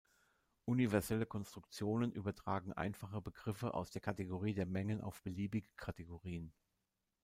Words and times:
Universelle 0.65 1.27
Konstruktionen 1.27 2.11
übertragen 2.11 2.73
einfache 2.73 3.21
Begriffe 3.21 3.75
aus 3.75 3.91
der 3.91 4.01
Kategorie 4.01 4.55
der 4.55 4.65
Mengen 4.65 4.99
auf 5.01 5.21
beliebige 5.21 5.69
Kategorien. 5.77 6.51